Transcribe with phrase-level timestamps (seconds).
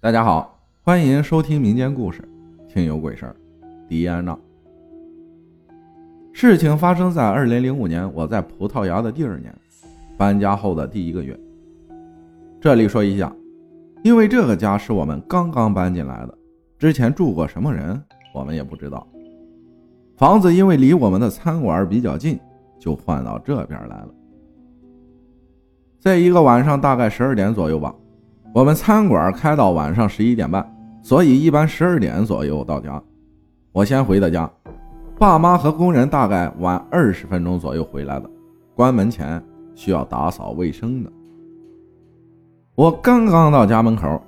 [0.00, 2.22] 大家好，欢迎收听民间故事
[2.72, 3.34] 《听有鬼事儿》。
[3.88, 4.38] 迪安娜，
[6.32, 9.52] 事情发生在二零零五年，我在葡萄牙的第二年，
[10.16, 11.36] 搬家后的第一个月。
[12.60, 13.34] 这里说一下，
[14.04, 16.38] 因为这个家是我们刚刚搬进来的，
[16.78, 18.00] 之前住过什么人，
[18.32, 19.04] 我们也不知道。
[20.16, 22.38] 房子因为离我们的餐馆比较近，
[22.78, 24.08] 就换到这边来了。
[25.98, 27.92] 在一个晚上，大概十二点左右吧，
[28.58, 30.68] 我们餐馆开到晚上十一点半，
[31.00, 33.00] 所以一般十二点左右到家。
[33.70, 34.50] 我先回的家，
[35.16, 38.28] 爸妈和工人大概晚二十分钟左右回来的。
[38.74, 39.40] 关门前
[39.76, 41.12] 需要打扫卫生的。
[42.74, 44.20] 我刚刚到家门口，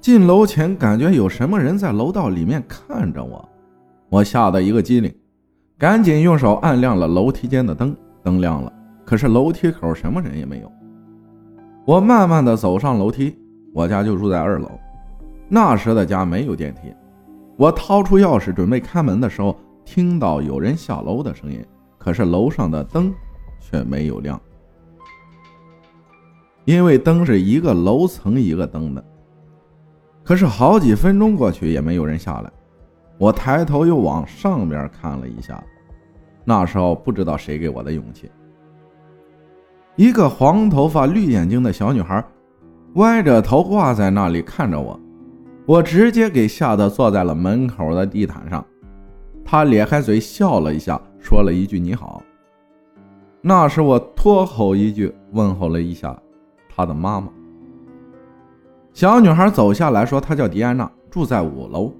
[0.00, 3.48] 进楼前感觉有什么人在楼道里面看着我，
[4.08, 5.14] 我吓得一个机灵。
[5.78, 8.72] 赶紧用手按亮了楼梯间的灯，灯亮了，
[9.04, 10.72] 可是楼梯口什么人也没有。
[11.86, 13.38] 我慢慢的走上楼梯，
[13.72, 14.70] 我家就住在二楼，
[15.48, 16.92] 那时的家没有电梯。
[17.56, 21.64] 我掏出钥匙准备开门的时候，听到有人下楼的声音，
[21.98, 23.12] 可是楼上的灯
[23.60, 24.40] 却没有亮，
[26.64, 29.04] 因为灯是一个楼层一个灯的。
[30.22, 32.52] 可是好几分钟过去也没有人下来。
[33.16, 35.62] 我抬头又往上边看了一下，
[36.44, 38.30] 那时候不知道谁给我的勇气。
[39.96, 42.24] 一个黄头发、绿眼睛的小女孩，
[42.98, 44.98] 歪着头挂在那里看着我，
[45.66, 48.64] 我直接给吓得坐在了门口的地毯上。
[49.44, 52.20] 他咧开嘴笑了一下，说了一句“你好”。
[53.40, 56.16] 那时我脱口一句问候了一下
[56.68, 57.28] 他的妈妈。
[58.92, 61.92] 小女孩走下来说：“她叫迪安娜，住在五楼。”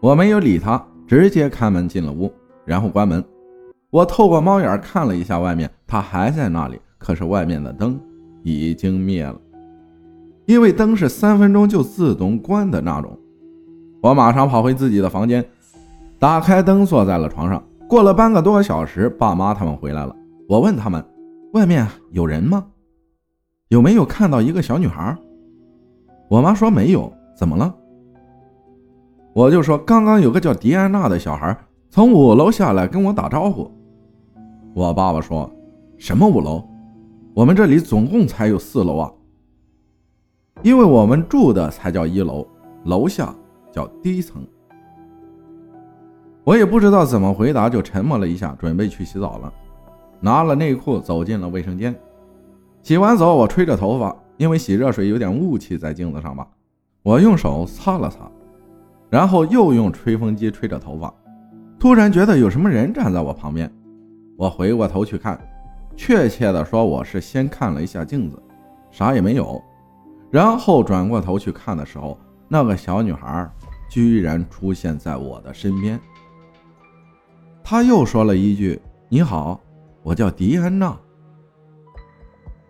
[0.00, 2.30] 我没有理她，直接开门进了屋，
[2.66, 3.24] 然后关门。
[3.88, 7.98] 我透过猫眼看了一下外面，她还在那里，可是外面的灯
[8.42, 9.34] 已经灭了，
[10.46, 13.18] 因为灯是三分钟就自动关的那种。
[14.00, 15.44] 我马上跑回自己的房间，
[16.18, 17.62] 打开灯，坐在了床上。
[17.88, 20.14] 过了半个多小时，爸妈他们回来了。
[20.48, 21.04] 我问他们
[21.54, 22.66] ：“外面有人吗？
[23.68, 25.16] 有没有看到一个小女孩？”
[26.30, 27.74] 我妈说：“没有。”怎么了？
[29.34, 31.54] 我就说，刚刚有个叫迪安娜的小孩
[31.90, 33.70] 从五楼下来跟我打招呼。
[34.74, 35.50] 我爸爸说
[35.98, 36.64] ：“什么五楼？
[37.34, 39.12] 我们这里总共才有四楼啊，
[40.62, 42.46] 因为我们住的才叫一楼，
[42.84, 43.34] 楼下
[43.70, 44.46] 叫低层。”
[46.44, 49.52] 我也不知道怎么回答，就沉默了一下，准备去洗澡了。
[50.20, 51.94] 拿了内裤走进了卫生间，
[52.82, 56.46] 洗完澡，我吹着头发，因为洗热水有点雾气在镜子上吧，
[57.02, 58.30] 我用手擦了擦。
[59.10, 61.12] 然后又用吹风机吹着头发，
[61.78, 63.70] 突然觉得有什么人站在我旁边。
[64.36, 65.38] 我回过头去看，
[65.96, 68.40] 确切的说，我是先看了一下镜子，
[68.90, 69.60] 啥也没有。
[70.30, 73.50] 然后转过头去看的时候，那个小女孩
[73.88, 75.98] 居然出现在我的身边。
[77.64, 79.60] 她又说了一句：“你好，
[80.02, 80.96] 我叫迪安娜。”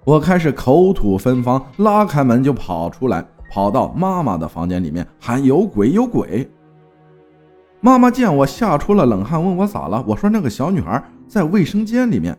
[0.05, 3.27] 我开始口吐芬芳，拉开门就跑出来。
[3.49, 6.51] 跑到妈妈的房间里面喊有鬼有鬼。
[7.81, 10.05] 妈妈见我吓出了冷汗，问我咋了？
[10.07, 12.37] 我说那个小女孩在卫生间里面。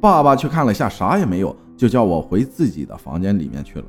[0.00, 3.84] 爸爸去看了下，啥也没有，就叫我回自己的房间里面去了。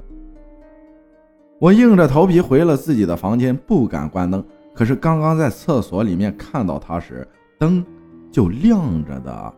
[1.62, 4.44] 我硬着头皮回了自己的房间，不敢关灯。
[4.74, 7.28] 可是刚刚在厕所里面看到他时，
[7.60, 7.86] 灯
[8.32, 9.54] 就亮着的。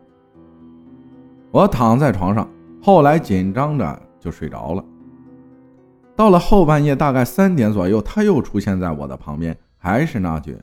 [1.49, 2.45] 我躺在床上，
[2.81, 4.83] 后来紧张着就睡着了。
[6.13, 10.57] 到了后半夜，大概三点左右，他又出现在我的旁边，还是那句：“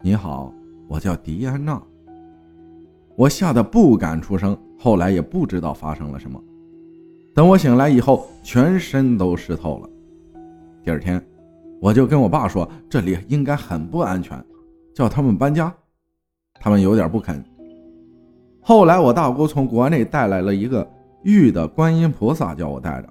[0.00, 0.54] 你好，
[0.86, 1.82] 我叫迪安娜。”
[3.18, 6.40] 我吓得不敢出声，后来也不知道发生了什么。
[7.34, 9.90] 等我醒来以后，全身都湿透了。
[10.88, 11.22] 第二天，
[11.82, 14.42] 我就跟我爸说：“这里应该很不安全，
[14.94, 15.70] 叫他们搬家。”
[16.58, 17.44] 他们有点不肯。
[18.62, 20.90] 后来，我大姑从国内带来了一个
[21.24, 23.08] 玉的观音菩萨，叫我带着。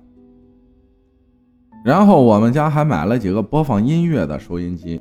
[1.86, 5.00] 然后我们家还买了几个播放音乐的收音机，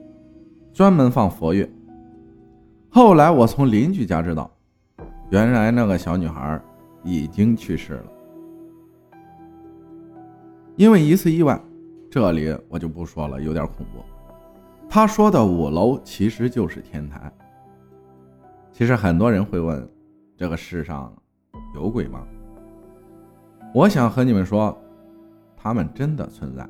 [0.74, 1.66] 专门放佛乐。
[2.90, 4.50] 后来我从邻居家知道，
[5.30, 6.60] 原来那个小女孩
[7.02, 8.04] 已经去世了，
[10.76, 11.58] 因为一次意外。
[12.16, 14.02] 这里我就不说了，有点恐怖。
[14.88, 17.30] 他说的五楼其实就是天台。
[18.72, 19.86] 其实很多人会问，
[20.34, 21.14] 这个世上
[21.74, 22.26] 有鬼吗？
[23.74, 24.74] 我想和你们说。
[25.58, 26.66] 他们真的存在，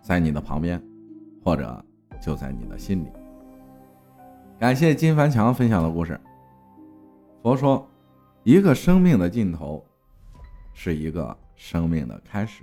[0.00, 0.80] 在你的旁边，
[1.42, 1.84] 或者
[2.22, 3.08] 就在你的心里。
[4.60, 6.20] 感谢金凡强分享的故事。
[7.42, 7.84] 佛说，
[8.44, 9.84] 一个生命的尽头，
[10.72, 12.62] 是一个生命的开始。